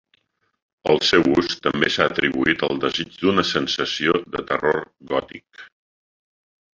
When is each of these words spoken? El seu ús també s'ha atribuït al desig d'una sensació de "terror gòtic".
El 0.93 0.99
seu 1.07 1.25
ús 1.41 1.57
també 1.65 1.89
s'ha 1.95 2.07
atribuït 2.13 2.65
al 2.67 2.81
desig 2.85 3.11
d'una 3.19 3.43
sensació 3.49 4.15
de 4.37 4.43
"terror 4.53 4.79
gòtic". 5.13 5.63